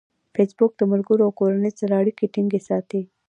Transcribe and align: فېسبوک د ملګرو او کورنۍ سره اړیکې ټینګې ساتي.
فېسبوک 0.35 0.71
د 0.77 0.81
ملګرو 0.91 1.25
او 1.27 1.31
کورنۍ 1.39 1.71
سره 1.79 1.93
اړیکې 2.01 2.25
ټینګې 2.33 2.61
ساتي. 2.67 3.01